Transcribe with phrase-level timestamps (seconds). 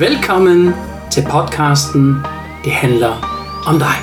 [0.00, 0.74] Velkommen
[1.10, 2.16] til podcasten
[2.64, 3.12] Det handler
[3.66, 3.94] om dig.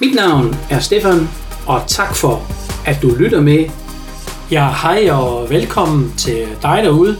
[0.00, 1.28] Mit navn er Stefan,
[1.66, 2.42] og tak for,
[2.86, 3.64] at du lytter med.
[4.50, 7.16] Ja, hej og velkommen til dig derude.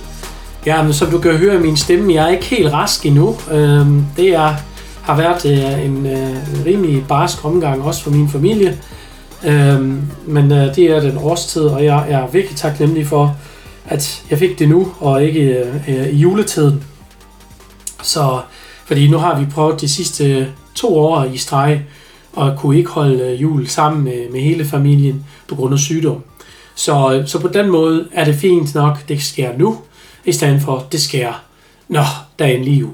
[0.67, 3.37] Ja, men som du kan høre min stemme, jeg er ikke helt rask endnu.
[3.51, 4.55] Øhm, det er,
[5.03, 8.79] har været øh, en, en rimelig barsk omgang, også for min familie.
[9.45, 13.37] Øhm, men øh, det er den årstid, og jeg er virkelig taknemmelig for,
[13.89, 16.85] at jeg fik det nu, og ikke øh, øh, i juletiden.
[18.03, 18.41] Så,
[18.87, 21.83] fordi nu har vi prøvet de sidste to år i streg,
[22.33, 26.25] og kunne ikke holde øh, jul sammen med, med hele familien på grund af sygdom.
[26.75, 29.79] Så, øh, så på den måde er det fint nok, det sker nu,
[30.25, 31.33] i stedet for, det sker,
[31.89, 32.03] nå,
[32.39, 32.93] der er endelig jul.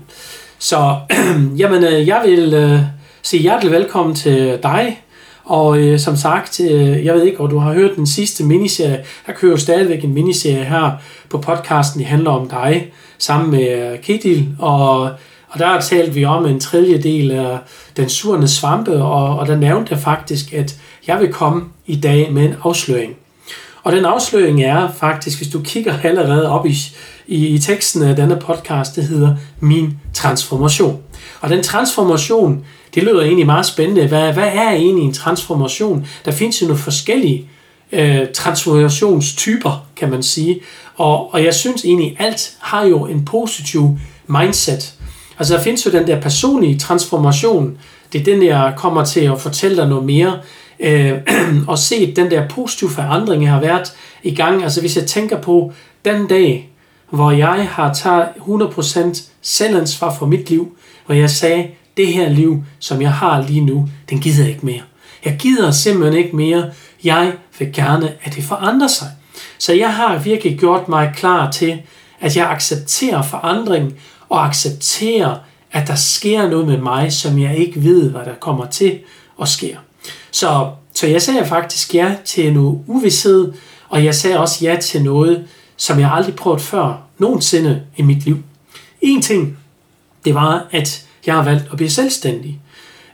[0.59, 0.97] Så
[1.61, 2.81] jamen, jeg vil øh,
[3.23, 5.04] sige hjertelig velkommen til dig,
[5.45, 9.05] og øh, som sagt, øh, jeg ved ikke, om du har hørt den sidste miniserie.
[9.27, 10.91] der kører jo stadigvæk en miniserie her
[11.31, 15.01] på podcasten, det handler om dig, sammen med øh, Kedil, Og,
[15.49, 17.59] og der talte vi om en tredjedel af
[17.97, 22.33] den surne svampe, og, og der nævnte jeg faktisk, at jeg vil komme i dag
[22.33, 23.17] med en afsløring.
[23.83, 26.75] Og den afsløring er faktisk, hvis du kigger allerede op i,
[27.27, 31.03] i, i teksten af denne podcast, det hedder Min Transformation.
[31.41, 32.65] Og den transformation,
[32.95, 34.07] det lyder egentlig meget spændende.
[34.07, 36.07] Hvad, hvad er egentlig en transformation?
[36.25, 37.49] Der findes jo nogle forskellige
[37.93, 40.61] øh, transformationstyper, kan man sige.
[40.97, 44.95] Og, og jeg synes egentlig, alt har jo en positiv mindset.
[45.39, 47.79] Altså der findes jo den der personlige transformation.
[48.13, 50.39] Det er den, jeg kommer til at fortælle dig noget mere.
[50.81, 51.13] Øh,
[51.69, 54.63] og se den der positive forandring, jeg har været i gang.
[54.63, 55.73] Altså hvis jeg tænker på
[56.05, 56.71] den dag,
[57.11, 62.65] hvor jeg har taget 100% selvansvar for mit liv, hvor jeg sagde, det her liv,
[62.79, 64.83] som jeg har lige nu, den gider jeg ikke mere.
[65.25, 66.71] Jeg gider simpelthen ikke mere.
[67.05, 69.09] Jeg vil gerne, at det forandrer sig.
[69.59, 71.83] Så jeg har virkelig gjort mig klar til,
[72.21, 73.95] at jeg accepterer forandring
[74.29, 75.37] og accepterer,
[75.73, 78.99] at der sker noget med mig, som jeg ikke ved, hvad der kommer til
[79.43, 79.79] at ske.
[80.31, 83.53] Så, så jeg sagde faktisk ja til noget uvidshed,
[83.89, 85.47] og jeg sagde også ja til noget,
[85.77, 88.39] som jeg aldrig prøvet før nogensinde i mit liv.
[89.01, 89.59] En ting,
[90.25, 92.61] det var, at jeg har valgt at blive selvstændig.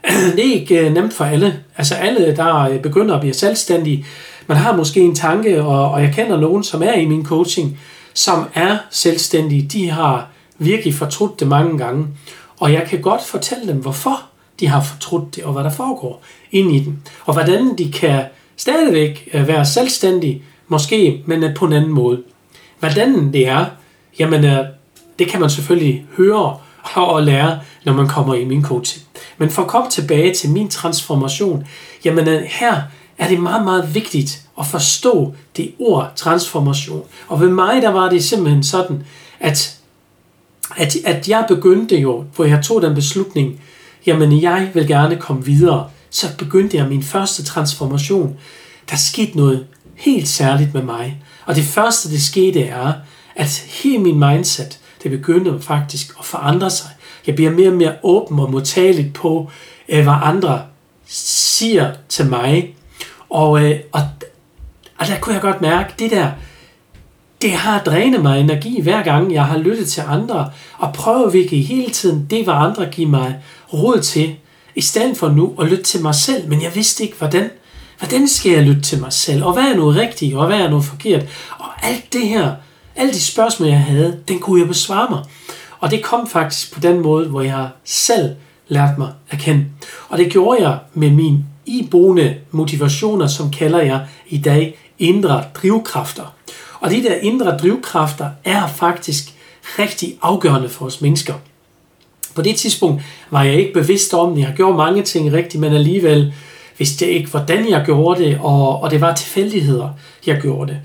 [0.35, 1.63] Det er ikke øh, nemt for alle.
[1.77, 4.05] Altså alle, der øh, begynder at blive selvstændige,
[4.47, 7.79] man har måske en tanke, og, og jeg kender nogen, som er i min coaching,
[8.13, 9.61] som er selvstændige.
[9.61, 10.27] De har
[10.57, 12.07] virkelig fortrudt det mange gange.
[12.59, 14.21] Og jeg kan godt fortælle dem, hvorfor
[14.59, 17.03] de har fortrudt det, og hvad der foregår ind i den.
[17.25, 18.23] Og hvordan de kan
[18.57, 22.21] stadigvæk øh, være selvstændige, måske, men på en anden måde.
[22.79, 23.65] Hvordan det er,
[24.19, 24.43] jamen
[25.19, 26.57] det kan man selvfølgelig høre
[26.99, 29.05] og lære, når man kommer i min coaching.
[29.37, 31.67] Men for at komme tilbage til min transformation,
[32.05, 32.81] jamen øh, her
[33.17, 37.03] er det meget, meget vigtigt at forstå det ord transformation.
[37.27, 39.03] Og ved mig, der var det simpelthen sådan,
[39.39, 39.77] at,
[40.77, 43.61] at, at jeg begyndte jo, hvor jeg tog den beslutning,
[44.05, 48.37] jamen jeg vil gerne komme videre, så begyndte jeg min første transformation.
[48.89, 51.23] Der skete noget helt særligt med mig.
[51.45, 52.93] Og det første, det skete, er,
[53.35, 56.89] at hele min mindset, det begynder faktisk at forandre sig.
[57.27, 59.51] Jeg bliver mere og mere åben og modtagelig på,
[59.89, 60.61] øh, hvad andre
[61.07, 62.75] siger til mig.
[63.29, 64.01] Og, øh, og,
[64.97, 66.31] og der kunne jeg godt mærke, det der,
[67.41, 71.67] det har drænet mig energi hver gang, jeg har lyttet til andre, og prøvet virkelig
[71.67, 73.39] hele tiden det, hvad andre giver mig
[73.73, 74.35] råd til,
[74.75, 76.49] i stedet for nu at lytte til mig selv.
[76.49, 77.49] Men jeg vidste ikke, hvordan,
[77.99, 80.69] hvordan skal jeg lytte til mig selv, og hvad er nu rigtigt, og hvad er
[80.69, 81.21] nu forkert.
[81.59, 82.55] Og alt det her,
[82.95, 85.23] alle de spørgsmål, jeg havde, den kunne jeg besvare mig.
[85.79, 88.35] Og det kom faktisk på den måde, hvor jeg selv
[88.67, 89.65] lærte mig at kende.
[90.09, 96.33] Og det gjorde jeg med min iboende motivationer, som kalder jeg i dag indre drivkræfter.
[96.79, 99.33] Og de der indre drivkræfter er faktisk
[99.79, 101.33] rigtig afgørende for os mennesker.
[102.35, 104.41] På det tidspunkt var jeg ikke bevidst om det.
[104.41, 106.33] Jeg gjorde mange ting rigtigt, men alligevel
[106.77, 109.89] vidste jeg ikke, hvordan jeg gjorde det, og, og det var tilfældigheder,
[110.27, 110.79] jeg gjorde det.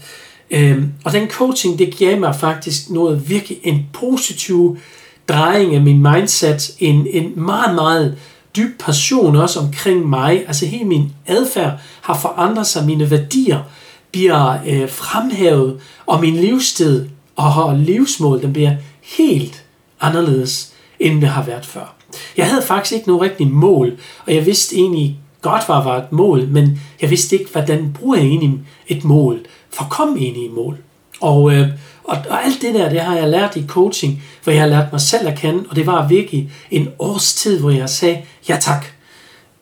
[0.51, 4.79] Øhm, og den coaching, det gav mig faktisk noget virkelig en positiv
[5.29, 8.19] drejning af min mindset, en, en meget, meget
[8.57, 10.45] dyb passion også omkring mig.
[10.47, 11.73] Altså hele min adfærd
[12.03, 13.61] har forandret sig, mine værdier
[14.13, 18.73] bliver øh, fremhævet, og min livssted og livsmål, den bliver
[19.03, 19.65] helt
[20.01, 21.95] anderledes, end det har været før.
[22.37, 23.93] Jeg havde faktisk ikke noget rigtigt mål,
[24.27, 28.17] og jeg vidste egentlig godt, hvad var et mål, men jeg vidste ikke, hvordan bruger
[28.17, 29.39] jeg egentlig et mål
[29.77, 30.79] for at komme ind i mål.
[31.21, 31.69] Og, øh,
[32.05, 34.93] og, og alt det der, det har jeg lært i coaching, hvor jeg har lært
[34.93, 38.59] mig selv at kende, og det var virkelig en års tid, hvor jeg sagde ja
[38.61, 38.87] tak.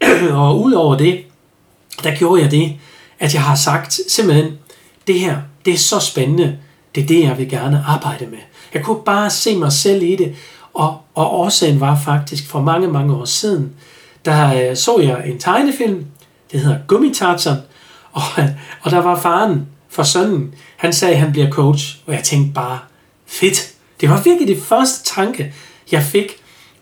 [0.30, 1.24] og udover det,
[2.04, 2.76] der gjorde jeg det,
[3.18, 4.52] at jeg har sagt simpelthen,
[5.06, 6.58] det her, det er så spændende,
[6.94, 8.38] det er det, jeg vil gerne arbejde med.
[8.74, 10.34] Jeg kunne bare se mig selv i det,
[10.74, 13.72] og, og årsagen var faktisk for mange, mange år siden,
[14.24, 16.06] der øh, så jeg en tegnefilm,
[16.52, 17.56] det hedder Gummitartan,
[18.12, 18.22] og,
[18.82, 22.52] og der var faren for sønnen, han sagde, at han bliver coach, og jeg tænkte
[22.52, 22.78] bare,
[23.26, 23.72] fedt.
[24.00, 25.54] Det var virkelig det første tanke,
[25.92, 26.32] jeg fik.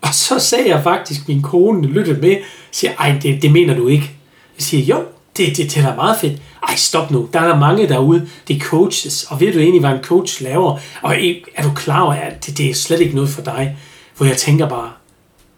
[0.00, 2.37] Og så sagde jeg faktisk, min kone lyttede med,
[2.70, 4.11] siger, ej, det, det mener du ikke.
[4.59, 5.05] Jeg siger, jo,
[5.37, 6.43] det, det, det er da meget fedt.
[6.69, 7.29] Ej, stop nu.
[7.32, 9.25] Der er mange derude, det er coaches.
[9.29, 10.79] Og ved du egentlig, hvad en coach laver?
[11.03, 11.17] Og
[11.55, 13.76] er du klar over, at det, det er slet ikke noget for dig?
[14.17, 14.91] Hvor jeg tænker bare,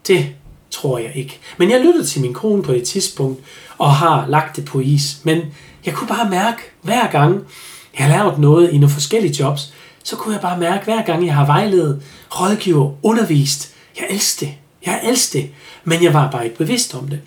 [0.06, 0.27] det
[0.71, 1.39] tror jeg ikke.
[1.59, 3.41] Men jeg lyttede til min kone på et tidspunkt,
[3.79, 5.19] og har lagt det på is.
[5.23, 5.41] Men
[5.87, 7.41] jeg kunne bare mærke, hver gang
[7.99, 9.73] jeg har lavet noget i nogle forskellige jobs,
[10.03, 12.03] så kunne jeg bare mærke, hver gang jeg har vejledet,
[12.41, 14.55] rådgiver, undervist, jeg elsker det.
[14.87, 15.51] Jeg elsker det.
[15.85, 17.21] Men jeg var bare ikke bevidst om det.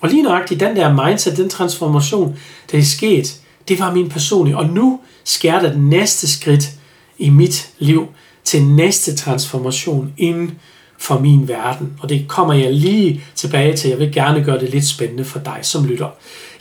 [0.00, 2.38] Og lige nøjagtigt den der mindset, den transformation,
[2.72, 4.56] der er sket, det var min personlige.
[4.56, 6.70] Og nu sker der den næste skridt
[7.18, 8.08] i mit liv
[8.44, 10.58] til næste transformation inden
[10.98, 11.92] for min verden.
[12.00, 13.90] Og det kommer jeg lige tilbage til.
[13.90, 16.08] Jeg vil gerne gøre det lidt spændende for dig som lytter.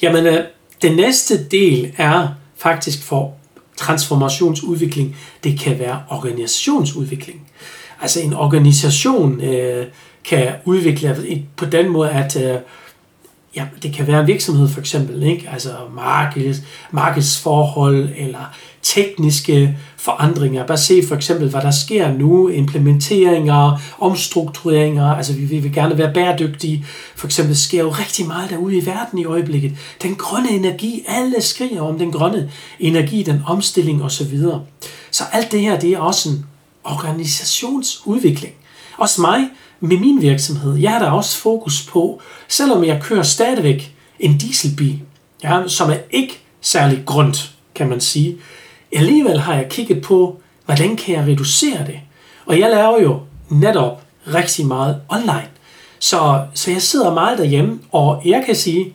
[0.01, 0.43] Jamen, øh,
[0.81, 2.27] den næste del er
[2.57, 3.33] faktisk for
[3.77, 5.17] transformationsudvikling.
[5.43, 7.47] Det kan være organisationsudvikling.
[8.01, 9.85] Altså en organisation øh,
[10.23, 12.59] kan udvikle på den måde, at øh,
[13.57, 15.49] ja, det kan være en virksomhed for eksempel, ikke?
[15.53, 16.61] altså markeds,
[16.91, 20.65] markedsforhold eller tekniske forandringer.
[20.65, 25.97] Bare se for eksempel, hvad der sker nu, implementeringer, omstruktureringer, altså vi, vi vil gerne
[25.97, 26.85] være bæredygtige.
[27.15, 29.77] For eksempel sker jo rigtig meget derude i verden i øjeblikket.
[30.01, 34.37] Den grønne energi, alle skriger om den grønne energi, den omstilling osv.
[35.11, 36.45] Så alt det her, det er også en
[36.83, 38.53] organisationsudvikling.
[38.97, 39.49] Også mig,
[39.79, 44.99] med min virksomhed, jeg har da også fokus på, selvom jeg kører stadigvæk en dieselbil,
[45.43, 48.37] ja, som er ikke særlig grønt, kan man sige,
[48.95, 51.99] alligevel har jeg kigget på, hvordan kan jeg reducere det?
[52.45, 53.19] Og jeg laver jo
[53.49, 54.03] netop
[54.33, 55.49] rigtig meget online.
[55.99, 58.93] Så, så jeg sidder meget derhjemme, og jeg kan sige,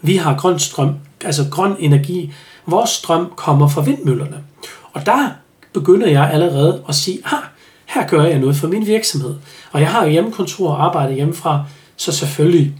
[0.00, 0.94] vi har grøn strøm,
[1.24, 2.32] altså grøn energi.
[2.66, 4.44] Vores strøm kommer fra vindmøllerne.
[4.92, 5.30] Og der
[5.72, 7.42] begynder jeg allerede at sige, ah,
[7.94, 9.34] her gør jeg noget for min virksomhed.
[9.72, 11.64] Og jeg har jo hjemmekontor og arbejder hjemmefra,
[11.96, 12.72] så selvfølgelig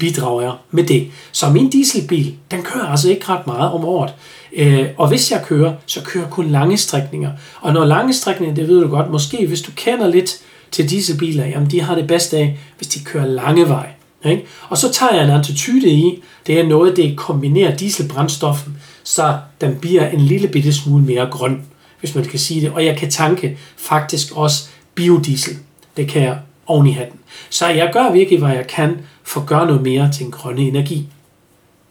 [0.00, 1.06] bidrager jeg med det.
[1.32, 4.14] Så min dieselbil, den kører altså ikke ret meget om året.
[4.56, 7.30] Øh, og hvis jeg kører, så kører jeg kun lange strækninger.
[7.60, 10.38] Og når lange strækninger, det ved du godt, måske hvis du kender lidt
[10.70, 13.88] til dieselbiler, jamen de har det bedste af, hvis de kører lange vej.
[14.24, 14.44] Ikke?
[14.68, 19.76] Og så tager jeg en attitude i, det er noget, det kombinerer dieselbrændstoffen, så den
[19.76, 21.62] bliver en lille bitte smule mere grøn
[22.00, 22.70] hvis man kan sige det.
[22.70, 25.56] Og jeg kan tanke faktisk også biodiesel.
[25.96, 27.18] Det kan jeg oven i hatten.
[27.50, 30.62] Så jeg gør virkelig, hvad jeg kan for at gøre noget mere til en grønne
[30.62, 31.08] energi.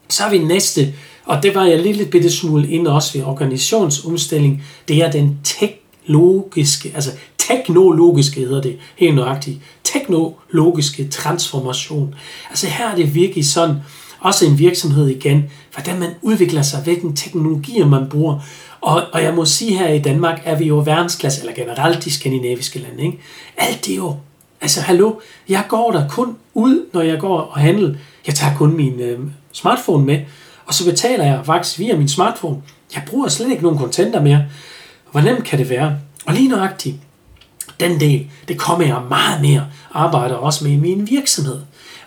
[0.08, 0.94] Så har vi næste,
[1.24, 5.38] og det var jeg lidt, lidt bitte smule ind også ved organisationsomstilling, det er den
[5.44, 12.14] teknologiske, altså teknologiske hedder det helt nøjagtigt, teknologiske transformation.
[12.50, 13.76] Altså her er det virkelig sådan,
[14.20, 15.44] også en virksomhed igen,
[15.74, 18.40] hvordan man udvikler sig, hvilken teknologier man bruger,
[18.80, 22.12] og, og jeg må sige her i Danmark, er vi jo verdensklasse, eller generelt de
[22.12, 23.04] skandinaviske lande.
[23.04, 23.18] Ikke?
[23.56, 24.16] Alt det er jo,
[24.60, 25.14] altså hallo,
[25.48, 27.94] jeg går der kun ud, når jeg går og handler.
[28.26, 29.20] Jeg tager kun min øh,
[29.52, 30.20] smartphone med,
[30.66, 32.62] og så betaler jeg faktisk via min smartphone.
[32.94, 34.44] Jeg bruger slet ikke nogen kontanter mere.
[35.10, 35.98] Hvor nemt kan det være?
[36.26, 36.96] Og lige nøjagtigt,
[37.80, 41.60] den del, det kommer jeg meget mere arbejder også med i min virksomhed.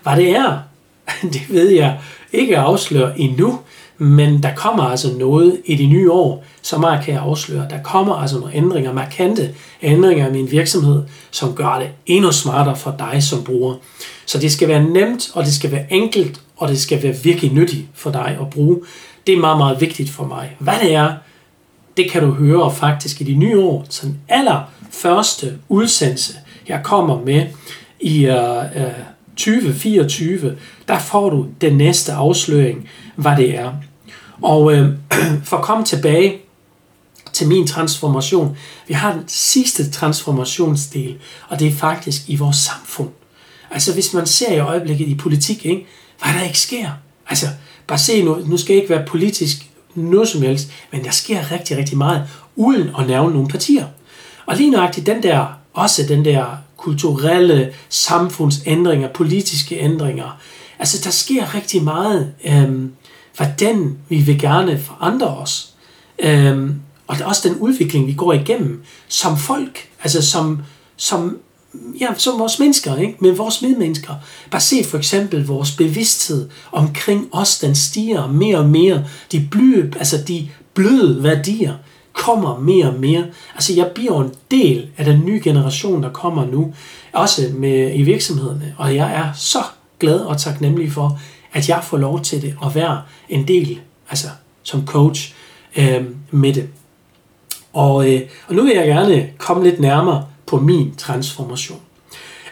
[0.03, 0.59] Hvad det er,
[1.33, 1.99] det ved jeg
[2.31, 3.59] ikke at afsløre endnu,
[4.01, 7.67] men der kommer altså noget i de nye år, så meget kan jeg afsløre.
[7.69, 12.75] Der kommer altså nogle ændringer, markante ændringer i min virksomhed, som gør det endnu smartere
[12.75, 13.75] for dig som bruger.
[14.25, 17.53] Så det skal være nemt, og det skal være enkelt, og det skal være virkelig
[17.53, 18.79] nyttigt for dig at bruge.
[19.27, 20.55] Det er meget, meget vigtigt for mig.
[20.59, 21.13] Hvad det er,
[21.97, 23.85] det kan du høre faktisk i de nye år.
[23.89, 26.33] Så den allerførste udsendelse,
[26.67, 27.45] jeg kommer med
[27.99, 28.35] i uh,
[28.75, 28.91] uh,
[29.35, 33.71] 2024, der får du den næste afsløring, hvad det er.
[34.41, 34.89] Og øh,
[35.49, 36.37] for at komme tilbage
[37.33, 38.57] til min transformation,
[38.87, 41.17] vi har den sidste transformationsdel,
[41.47, 43.09] og det er faktisk i vores samfund.
[43.71, 45.85] Altså hvis man ser i øjeblikket i politik, ikke,
[46.23, 46.89] hvad der ikke sker.
[47.29, 47.47] Altså
[47.87, 51.51] bare se nu, nu skal jeg ikke være politisk noget som helst, men der sker
[51.51, 53.85] rigtig, rigtig meget, uden at nævne nogle partier.
[54.45, 56.45] Og lige nøjagtigt den der, også den der
[56.77, 60.39] kulturelle samfundsændringer, politiske ændringer,
[60.79, 62.91] altså der sker rigtig meget, øhm,
[63.35, 65.73] hvordan vi vil gerne forandre os.
[66.19, 70.61] Øhm, og det er også den udvikling, vi går igennem som folk, altså som,
[70.97, 71.37] som,
[72.01, 73.15] ja, som vores mennesker, ikke?
[73.19, 74.13] men vores medmennesker.
[74.51, 79.05] Bare se for eksempel vores bevidsthed omkring os, den stiger mere og mere.
[79.31, 81.73] De bløde, altså de bløde værdier
[82.13, 83.25] kommer mere og mere.
[83.53, 86.73] Altså jeg bliver en del af den nye generation, der kommer nu,
[87.13, 89.63] også med, i virksomhederne, og jeg er så
[89.99, 91.19] glad og taknemmelig for,
[91.53, 93.79] at jeg får lov til det, og være en del,
[94.09, 94.27] altså
[94.63, 95.33] som coach
[95.75, 96.69] øh, med det.
[97.73, 101.79] Og, øh, og nu vil jeg gerne komme lidt nærmere på min transformation.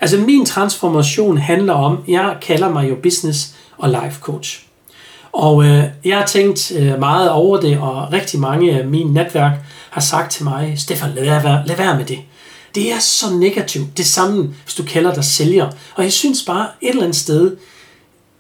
[0.02, 4.64] Altså min transformation handler om, jeg kalder mig jo business og life coach.
[5.32, 9.52] Og øh, jeg har tænkt øh, meget over det, og rigtig mange af mine netværk
[9.90, 12.20] har sagt til mig, Stefan, lad være, lad være med det.
[12.76, 13.98] Det er så negativt.
[13.98, 15.70] Det samme, hvis du kalder dig sælger.
[15.96, 17.58] Og jeg synes bare et eller andet sted,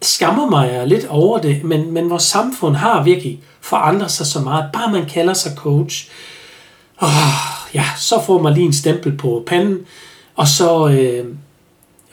[0.01, 4.65] skammer mig lidt over det, men, men vores samfund har virkelig forandret sig så meget.
[4.73, 6.09] Bare man kalder sig coach,
[7.01, 7.09] åh,
[7.73, 9.79] ja, så får man lige en stempel på panden,
[10.35, 11.25] og så øh,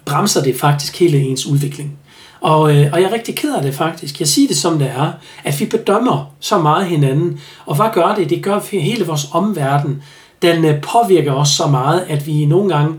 [0.05, 1.99] bremser det faktisk hele ens udvikling.
[2.41, 4.21] Og, øh, og jeg er rigtig ked af det faktisk.
[4.21, 5.13] Jeg siger det som det er,
[5.45, 7.41] at vi bedømmer så meget hinanden.
[7.67, 8.31] Og hvad gør det?
[8.31, 10.03] Det gør hele vores omverden.
[10.43, 12.95] Den øh, påvirker os så meget, at vi nogle gange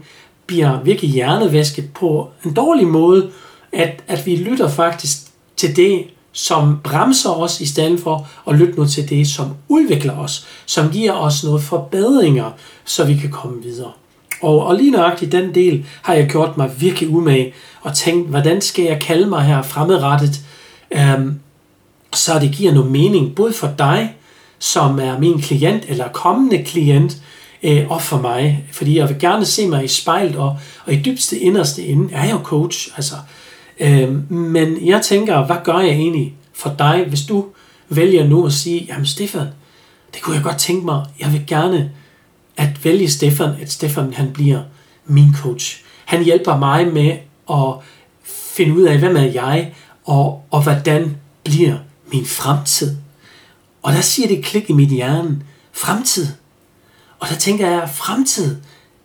[0.46, 3.30] bliver virkelig hjernevæsket på en dårlig måde,
[3.74, 5.18] at, at vi lytter faktisk
[5.58, 10.18] til det, som bremser os, i stedet for at lytte nu til det, som udvikler
[10.18, 12.52] os, som giver os noget forbedringer,
[12.86, 13.92] så vi kan komme videre.
[14.42, 18.62] Og, og lige nøjagtigt den del har jeg gjort mig virkelig umage og tænkt, hvordan
[18.62, 20.42] skal jeg kalde mig her fremadrettet,
[20.92, 21.40] øhm,
[22.14, 24.16] så det giver noget mening, både for dig,
[24.60, 27.18] som er min klient eller kommende klient,
[27.64, 28.66] øh, og for mig.
[28.72, 32.24] Fordi jeg vil gerne se mig i spejlet, og, og i dybste inderste ende er
[32.24, 32.90] jeg jo coach.
[32.96, 33.16] Altså,
[33.80, 37.46] øh, men jeg tænker, hvad gør jeg egentlig for dig, hvis du
[37.90, 39.48] vælger nu at sige, jamen Stefan,
[40.14, 41.92] det kunne jeg godt tænke mig, jeg vil gerne
[42.58, 44.64] at vælge Stefan, at Stefan han bliver
[45.06, 45.84] min coach.
[46.06, 47.18] Han hjælper mig med
[47.50, 47.74] at
[48.26, 49.74] finde ud af, hvem er jeg,
[50.06, 51.78] og, og hvordan bliver
[52.12, 52.98] min fremtid.
[53.82, 55.42] Og der siger det klik i mit hjerne,
[55.72, 56.28] fremtid.
[57.20, 58.58] Og der tænker jeg, fremtid,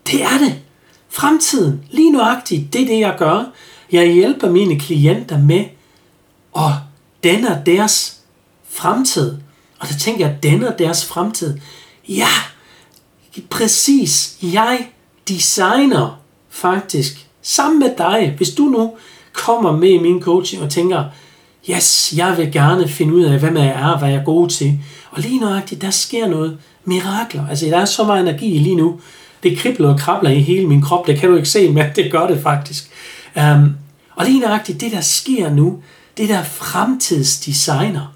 [0.07, 0.61] det er det.
[1.09, 3.45] Fremtiden, lige nuagtigt, det er det, jeg gør.
[3.92, 5.64] Jeg hjælper mine klienter med
[6.56, 6.72] at
[7.25, 8.20] danne deres
[8.68, 9.37] fremtid.
[9.78, 11.58] Og der tænker jeg, danne deres fremtid.
[12.08, 12.28] Ja,
[13.50, 14.37] præcis.
[14.42, 14.87] Jeg
[15.28, 16.20] designer
[16.50, 18.34] faktisk sammen med dig.
[18.37, 18.92] Hvis du nu
[19.32, 21.04] kommer med i min coaching og tænker,
[21.70, 24.78] yes, jeg vil gerne finde ud af, hvem jeg er, hvad jeg er god til.
[25.11, 27.49] Og lige nøjagtigt, der sker noget mirakler.
[27.49, 29.00] Altså, der er så meget energi lige nu.
[29.42, 31.06] Det kribler og krabler i hele min krop.
[31.06, 32.90] Det kan du ikke se, men det gør det faktisk.
[33.37, 33.76] Um,
[34.14, 35.83] og lige nøjagtigt, det der sker nu,
[36.16, 38.14] det der fremtidsdesigner,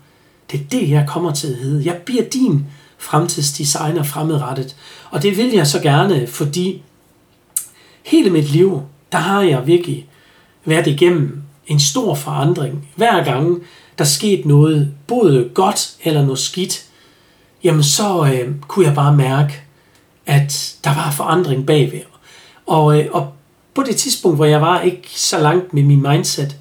[0.51, 1.87] det er det, jeg kommer til at hedde.
[1.87, 2.67] Jeg bliver din
[2.99, 4.77] fremtidsdesigner fremadrettet.
[5.11, 6.83] Og det vil jeg så gerne, fordi
[8.05, 10.09] hele mit liv, der har jeg virkelig
[10.65, 12.89] været igennem en stor forandring.
[12.97, 13.63] Hver gang
[13.99, 16.85] der skete noget, både godt eller noget skidt,
[17.65, 19.63] jamen så øh, kunne jeg bare mærke,
[20.27, 22.01] at der var forandring bagved.
[22.67, 23.33] Og, øh, og
[23.77, 26.57] på det tidspunkt, hvor jeg var ikke så langt med min mindset,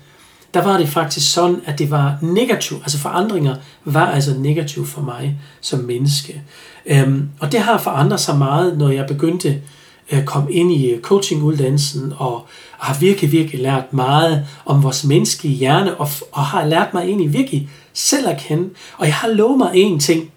[0.54, 2.82] der var det faktisk sådan, at det var negativt.
[2.82, 3.56] Altså forandringer
[3.86, 6.42] var altså negativt for mig som menneske.
[6.86, 9.62] Øhm, og det har forandret sig meget, når jeg begyndte
[10.10, 15.56] at komme ind i øh, coachinguddannelsen og har virkelig, virkelig lært meget om vores menneskelige
[15.56, 18.70] hjerne og, og har lært mig egentlig virkelig selv at kende.
[18.98, 20.32] Og jeg har lovet mig en ting,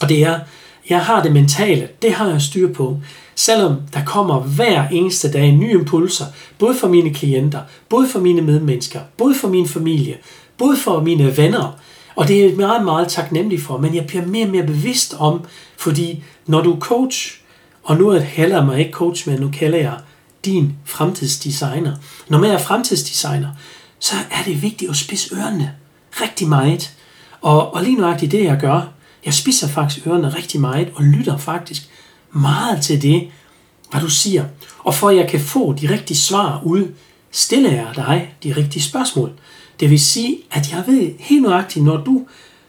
[0.00, 0.38] og det er,
[0.90, 2.98] jeg har det mentale, det har jeg styr på.
[3.40, 6.24] Selvom der kommer hver eneste dag nye impulser,
[6.58, 10.18] både for mine klienter, både for mine medmennesker, både for min familie,
[10.58, 11.78] både for mine venner,
[12.16, 15.14] og det er jeg meget, meget taknemmelig for, men jeg bliver mere og mere bevidst
[15.18, 15.44] om,
[15.76, 17.40] fordi når du er coach,
[17.82, 19.94] og nu kalder mig ikke coach, men nu kalder jeg
[20.44, 21.96] din fremtidsdesigner.
[22.28, 23.48] Når man er fremtidsdesigner,
[23.98, 25.72] så er det vigtigt at spidse ørerne
[26.10, 26.90] rigtig meget.
[27.40, 28.92] Og, og lige nøjagtigt det, jeg gør,
[29.24, 31.89] jeg spiser faktisk ørerne rigtig meget og lytter faktisk
[32.32, 33.28] meget til det,
[33.90, 34.44] hvad du siger.
[34.78, 36.88] Og for at jeg kan få de rigtige svar ud,
[37.30, 39.32] stiller jeg dig de rigtige spørgsmål.
[39.80, 42.26] Det vil sige, at jeg ved helt nøjagtigt, når du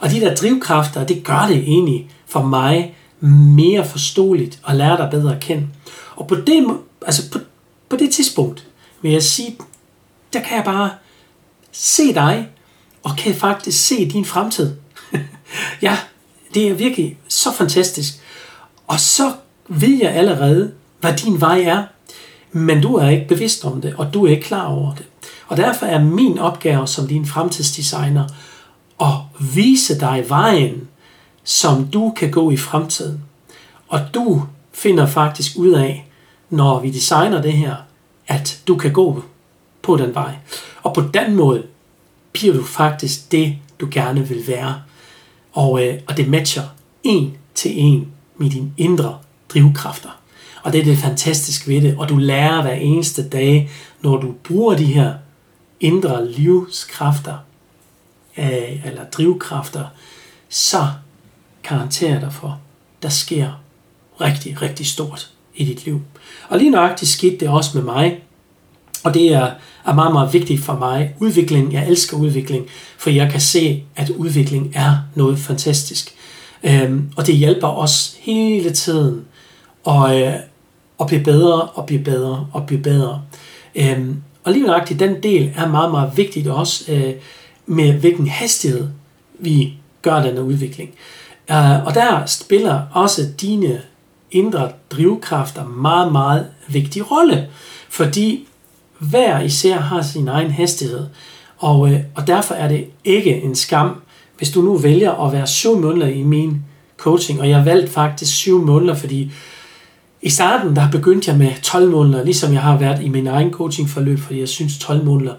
[0.00, 5.08] Og de der drivkræfter, det gør det egentlig for mig mere forståeligt og lære dig
[5.10, 5.68] bedre at kende.
[6.16, 7.38] Og på det, altså på,
[7.88, 8.66] på det tidspunkt
[9.02, 9.56] vil jeg sige,
[10.32, 10.90] der kan jeg bare
[11.72, 12.48] se dig,
[13.02, 14.76] og kan faktisk se din fremtid.
[15.82, 15.98] ja,
[16.54, 18.14] det er virkelig så fantastisk.
[18.86, 19.32] Og så
[19.68, 21.84] ved jeg allerede, hvad din vej er,
[22.52, 25.06] men du er ikke bevidst om det, og du er ikke klar over det.
[25.46, 28.28] Og derfor er min opgave som din fremtidsdesigner
[29.00, 29.14] at
[29.54, 30.87] vise dig vejen,
[31.48, 33.22] som du kan gå i fremtiden.
[33.88, 36.06] Og du finder faktisk ud af,
[36.50, 37.76] når vi designer det her,
[38.26, 39.22] at du kan gå
[39.82, 40.34] på den vej.
[40.82, 41.66] Og på den måde
[42.32, 44.82] bliver du faktisk det, du gerne vil være.
[45.52, 46.62] Og, øh, og det matcher
[47.02, 50.20] en til en med dine indre drivkræfter.
[50.62, 54.34] Og det er det fantastiske ved det, og du lærer hver eneste dag, når du
[54.44, 55.14] bruger de her
[55.80, 57.36] indre livskræfter,
[58.38, 59.84] øh, eller drivkræfter,
[60.48, 60.86] så
[61.68, 62.60] garanterer dig for,
[63.02, 63.60] der sker
[64.20, 66.00] rigtig, rigtig stort i dit liv.
[66.48, 68.22] Og lige nøjagtigt skete det også med mig,
[69.04, 69.50] og det er,
[69.86, 71.14] er meget, meget vigtigt for mig.
[71.20, 72.66] Udvikling, jeg elsker udvikling,
[72.98, 76.14] for jeg kan se, at udvikling er noget fantastisk.
[76.64, 79.24] Øhm, og det hjælper os hele tiden
[79.86, 80.34] at, øh,
[81.00, 83.22] at blive bedre og blive bedre og blive bedre.
[83.74, 87.14] Øhm, og lige nøjagtigt den del er meget, meget vigtigt også øh,
[87.66, 88.88] med hvilken hastighed
[89.38, 90.90] vi gør denne udvikling.
[91.50, 93.80] Uh, og der spiller også dine
[94.30, 97.48] indre drivkræfter meget, meget vigtig rolle,
[97.88, 98.48] fordi
[98.98, 101.06] hver især har sin egen hastighed,
[101.58, 104.00] og, øh, og derfor er det ikke en skam,
[104.38, 106.62] hvis du nu vælger at være syv måneder i min
[106.96, 109.32] coaching, og jeg valgte faktisk syv måneder, fordi
[110.22, 113.52] i starten der begyndte jeg med 12 måneder, ligesom jeg har været i min egen
[113.52, 115.34] coachingforløb, fordi jeg synes 12 måneder,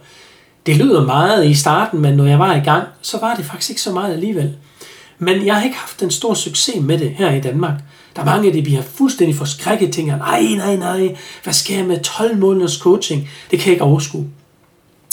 [0.66, 3.70] det lyder meget i starten, men når jeg var i gang, så var det faktisk
[3.70, 4.56] ikke så meget alligevel.
[5.20, 7.74] Men jeg har ikke haft en stor succes med det her i Danmark.
[8.16, 11.86] Der er mange af de har fuldstændig forskrækket, tænker, nej, nej, nej, hvad skal jeg
[11.86, 13.30] med 12 måneders coaching?
[13.52, 14.30] Det kan jeg ikke overskue.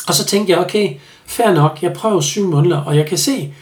[0.08, 0.94] Og så tænkte jeg, okay,
[1.26, 3.52] fair nok, jeg prøver 7 måneder, og jeg kan se,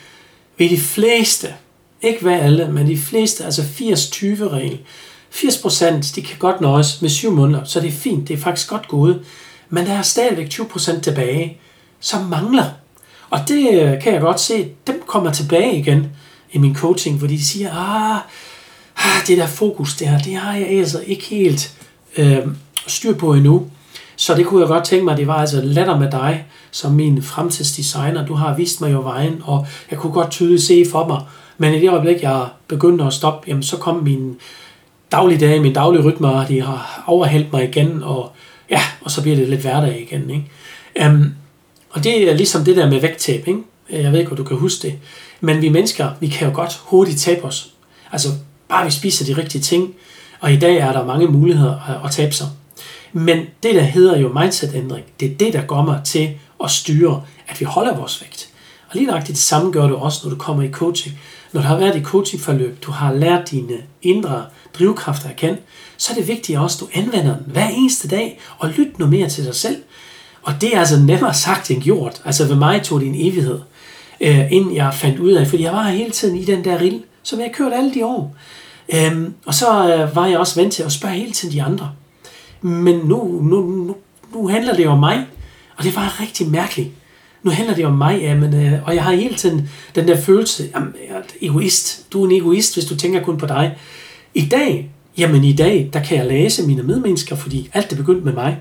[0.59, 1.55] ved de fleste,
[2.03, 4.79] ikke hvad alle, men de fleste, altså 80-20 regel,
[5.33, 8.69] 80% de kan godt nøjes med 7 måneder, så det er fint, det er faktisk
[8.69, 9.21] godt gået.
[9.69, 11.59] Men der er stadigvæk 20% tilbage,
[12.01, 12.71] som mangler.
[13.31, 16.07] Og det øh, kan jeg godt se, dem kommer tilbage igen
[16.55, 18.21] i min coaching, hvor de siger, ah,
[18.97, 21.75] ah det der fokus der, det har jeg altså ikke helt
[22.17, 22.39] øh,
[22.87, 23.67] styr på endnu.
[24.17, 27.23] Så det kunne jeg godt tænke mig, det var altså lettere med dig, som min
[27.23, 28.27] fremtidsdesigner.
[28.27, 31.21] Du har vist mig jo vejen, og jeg kunne godt tydeligt se for mig.
[31.59, 34.37] Men i det øjeblik, jeg begyndte at stoppe, jamen, så kom min
[35.13, 38.33] dagligdag, min daglige rytmer, de har overhældt mig igen, og
[38.71, 40.31] ja, og så bliver det lidt hverdag igen.
[40.31, 41.09] Ikke?
[41.09, 41.35] Um,
[41.91, 43.61] og det er ligesom det der med vægttab, ikke?
[43.91, 44.99] Jeg ved ikke, om du kan huske det.
[45.41, 47.71] Men vi mennesker, vi kan jo godt hurtigt tabe os.
[48.13, 48.29] Altså,
[48.69, 49.95] bare vi spiser de rigtige ting.
[50.41, 52.47] Og i dag er der mange muligheder at tabe sig.
[53.13, 56.31] Men det, der hedder jo mindset-ændring, det er det, der går mig til
[56.65, 58.49] at styre, at vi holder vores vægt.
[58.89, 61.19] Og lige nøjagtigt det samme gør du også, når du kommer i coaching.
[61.53, 64.45] Når du har været i coachingforløb, du har lært dine indre
[64.79, 65.59] drivkræfter at kende,
[65.97, 69.11] så er det vigtigt også, at du anvender den hver eneste dag, og lyt noget
[69.11, 69.77] mere til dig selv.
[70.43, 72.23] Og det er altså nemmere sagt end gjort.
[72.25, 73.61] Altså ved mig tog det en evighed,
[74.21, 77.03] øh, inden jeg fandt ud af, fordi jeg var hele tiden i den der rille,
[77.23, 78.37] som jeg har kørt alle de år.
[78.95, 81.93] Øhm, og så øh, var jeg også vant til at spørge hele tiden de andre.
[82.61, 83.97] Men nu, nu, nu,
[84.35, 85.27] nu handler det om mig,
[85.77, 86.91] og det var rigtig mærkeligt.
[87.43, 90.65] Nu handler det om mig, jamen, øh, og jeg har hele tiden den der følelse,
[90.75, 92.13] jamen, jeg er egoist.
[92.13, 93.79] Du er en egoist, hvis du tænker kun på dig.
[94.35, 98.25] I dag, jamen i dag, der kan jeg læse mine medmennesker, fordi alt det begyndte
[98.25, 98.59] med mig.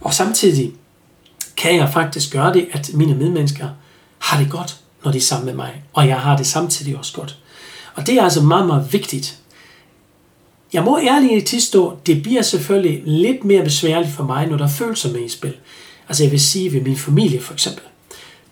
[0.00, 0.72] Og samtidig
[1.56, 3.68] kan jeg faktisk gøre det, at mine medmennesker
[4.24, 5.82] har det godt, når de er sammen med mig.
[5.92, 7.38] Og jeg har det samtidig også godt.
[7.94, 9.38] Og det er altså meget, meget vigtigt.
[10.72, 14.68] Jeg må ærligt tilstå, det bliver selvfølgelig lidt mere besværligt for mig, når der er
[14.68, 15.54] følelser med i spil.
[16.08, 17.82] Altså jeg vil sige ved min familie for eksempel.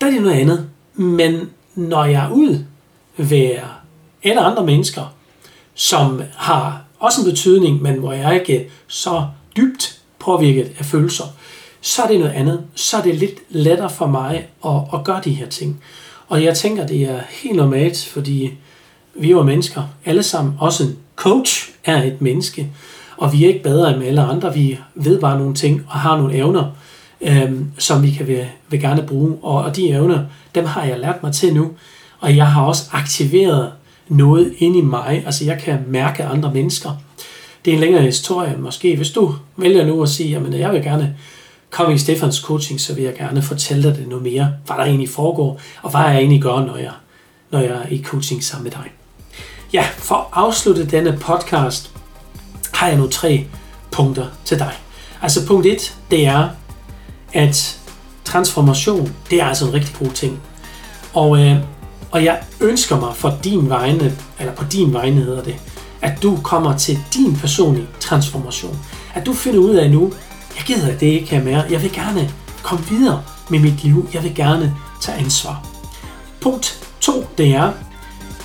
[0.01, 0.69] Der er det noget andet.
[0.93, 2.65] Men når jeg er ude
[3.17, 3.55] ved
[4.23, 5.15] alle andre mennesker,
[5.73, 11.25] som har også en betydning, men hvor jeg ikke er så dybt påvirket af følelser,
[11.85, 12.63] så er det noget andet.
[12.75, 15.81] Så er det lidt lettere for mig at, at gøre de her ting.
[16.27, 18.53] Og jeg tænker, det er helt normalt, fordi
[19.15, 20.53] vi er jo mennesker, alle sammen.
[20.59, 22.69] Også en coach er et menneske,
[23.17, 24.53] og vi er ikke bedre end alle andre.
[24.53, 26.71] Vi ved bare nogle ting og har nogle evner,
[27.21, 29.37] øhm, som vi kan vil, vil gerne bruge.
[29.41, 31.71] Og, og de evner, dem har jeg lært mig til nu.
[32.19, 33.71] Og jeg har også aktiveret
[34.07, 35.23] noget ind i mig.
[35.25, 36.89] Altså jeg kan mærke andre mennesker.
[37.65, 38.95] Det er en længere historie måske.
[38.95, 41.15] Hvis du vælger nu at sige, at jeg vil gerne
[41.73, 44.83] Kom i Stefans coaching, så vil jeg gerne fortælle dig det noget mere, hvad der
[44.83, 46.91] egentlig foregår, og hvad jeg egentlig gør, når jeg,
[47.51, 48.91] når jeg er i coaching sammen med dig.
[49.73, 51.91] Ja, for at afslutte denne podcast,
[52.73, 53.45] har jeg nu tre
[53.91, 54.73] punkter til dig.
[55.21, 56.49] Altså punkt 1, det er,
[57.33, 57.79] at
[58.25, 60.41] transformation, det er altså en rigtig god ting.
[61.13, 61.57] Og, øh,
[62.11, 65.55] og jeg ønsker mig for din vegne, eller på din vegne hedder det,
[66.01, 68.79] at du kommer til din personlige transformation.
[69.13, 70.13] At du finder ud af nu,
[70.55, 71.63] jeg gider det ikke her mere.
[71.69, 72.31] Jeg vil gerne
[72.63, 74.09] komme videre med mit liv.
[74.13, 75.65] Jeg vil gerne tage ansvar.
[76.41, 77.71] Punkt 2, det er,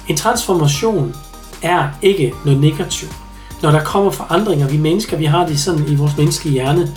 [0.09, 1.15] En transformation
[1.63, 3.13] er ikke noget negativt.
[3.63, 6.95] Når der kommer forandringer, vi mennesker, vi har det sådan i vores menneskelige hjerne,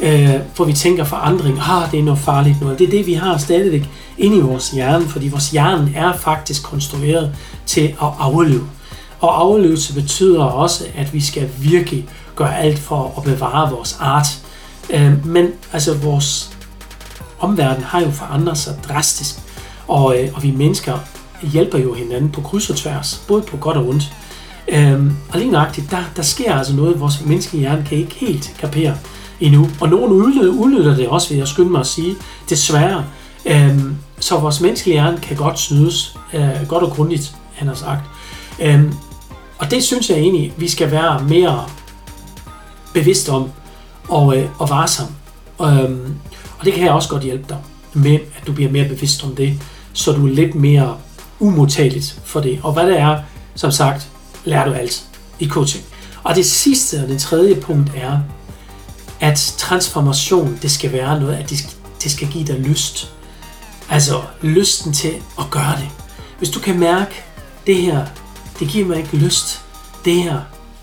[0.00, 2.78] øh, hvor vi tænker forandring, ah, det er noget farligt noget.
[2.78, 6.62] Det er det, vi har stadigvæk inde i vores hjerne, fordi vores hjerne er faktisk
[6.62, 7.34] konstrueret
[7.66, 8.66] til at afleve.
[9.20, 12.08] Og overlevelse betyder også, at vi skal virkelig
[12.40, 14.26] gør alt for at bevare vores art.
[14.90, 16.56] Øh, men altså vores
[17.38, 19.34] omverden har jo forandret sig drastisk,
[19.88, 20.98] og, øh, og vi mennesker
[21.42, 24.12] hjælper jo hinanden på kryds og tværs, både på godt og ondt.
[24.68, 28.54] Øhm, og lige nøjagtigt, der, der sker altså noget, vores menneskelige hjerne kan ikke helt
[28.58, 28.96] kapere
[29.40, 29.68] endnu.
[29.80, 32.16] Og nogen udnytter, udnytter det også, vil jeg skynde mig at sige,
[32.50, 33.04] desværre.
[33.46, 38.02] Øhm, så vores menneskelige hjerne kan godt snydes, øh, godt og grundigt, han har sagt.
[38.62, 38.94] Øhm,
[39.58, 41.64] og det synes jeg egentlig, vi skal være mere
[42.94, 43.50] bevidst om
[44.08, 45.06] og, øh, og varsom.
[45.60, 46.16] Øhm,
[46.58, 47.58] og det kan jeg også godt hjælpe dig
[47.92, 50.96] med, at du bliver mere bevidst om det, så du er lidt mere
[51.38, 52.60] umodtageligt for det.
[52.62, 53.18] Og hvad det er,
[53.54, 54.08] som sagt,
[54.44, 55.04] lærer du alt
[55.38, 55.84] i coaching.
[56.22, 58.18] Og det sidste og det tredje punkt er,
[59.20, 61.72] at transformation, det skal være noget, at det skal,
[62.02, 63.12] det skal give dig lyst.
[63.90, 65.88] Altså lysten til at gøre det.
[66.38, 67.22] Hvis du kan mærke,
[67.66, 68.06] det her,
[68.58, 69.62] det giver mig ikke lyst.
[70.04, 70.40] Det her,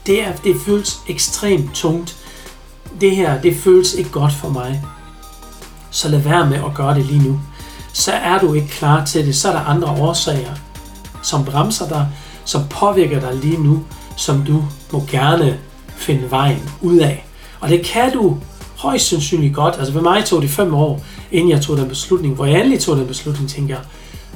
[0.08, 2.16] det, er, det føles ekstremt tungt.
[3.02, 4.84] Det her, det føles ikke godt for mig.
[5.92, 7.40] Så lad være med at gøre det lige nu.
[7.94, 9.36] Så er du ikke klar til det.
[9.36, 10.54] Så er der andre årsager,
[11.24, 12.08] som bremser dig,
[12.46, 13.84] som påvirker dig lige nu,
[14.18, 15.60] som du må gerne
[15.96, 17.26] finde vejen ud af.
[17.60, 18.38] Og det kan du
[18.78, 19.76] højst sandsynligt godt.
[19.78, 22.36] Altså for mig tog det fem år, inden jeg tog den beslutning.
[22.36, 23.84] Hvor jeg endelig tog den beslutning, tænker jeg,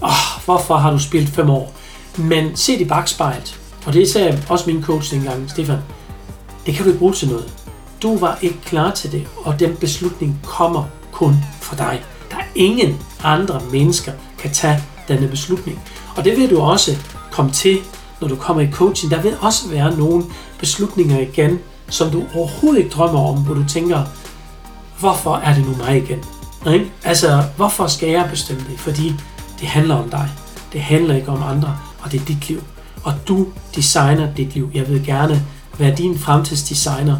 [0.01, 1.73] oh, hvorfor har du spillet fem år?
[2.17, 3.60] Men se i bagspejlet.
[3.85, 5.77] Og det sagde også min coach dengang, Stefan.
[6.65, 7.53] Det kan du ikke bruge til noget.
[8.01, 12.03] Du var ikke klar til det, og den beslutning kommer kun for dig.
[12.31, 15.81] Der er ingen andre mennesker, kan tage denne beslutning.
[16.15, 16.97] Og det vil du også
[17.31, 17.79] komme til,
[18.21, 19.11] når du kommer i coaching.
[19.11, 20.23] Der vil også være nogle
[20.59, 24.05] beslutninger igen, som du overhovedet ikke drømmer om, hvor du tænker,
[24.99, 26.23] hvorfor er det nu mig igen?
[26.73, 26.91] Ikke?
[27.03, 28.79] Altså, hvorfor skal jeg bestemme det?
[28.79, 29.13] Fordi
[29.59, 30.29] det handler om dig.
[30.73, 32.63] Det handler ikke om andre, og det er dit liv.
[33.03, 34.71] Og du designer dit liv.
[34.73, 35.45] Jeg vil gerne
[35.77, 37.17] være din fremtidsdesigner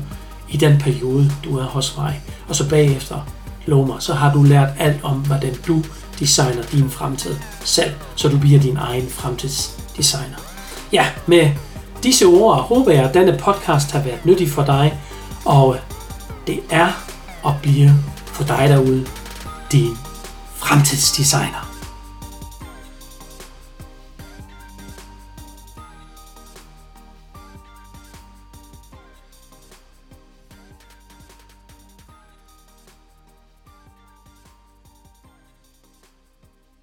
[0.49, 2.21] i den periode, du er hos mig.
[2.49, 3.27] Og så bagefter,
[3.65, 5.83] lov mig, så har du lært alt om, hvordan du
[6.19, 10.37] designer din fremtid selv, så du bliver din egen fremtidsdesigner.
[10.93, 11.51] Ja, med
[12.03, 14.99] disse ord håber jeg, at denne podcast har været nyttig for dig,
[15.45, 15.77] og
[16.47, 16.91] det er
[17.43, 17.91] og bliver
[18.25, 19.05] for dig derude
[19.71, 19.97] din
[20.55, 21.70] fremtidsdesigner.